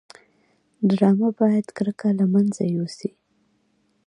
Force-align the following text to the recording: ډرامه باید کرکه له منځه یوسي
ډرامه 0.89 1.29
باید 1.39 1.67
کرکه 1.77 2.07
له 2.19 2.25
منځه 2.33 2.63
یوسي 2.75 3.09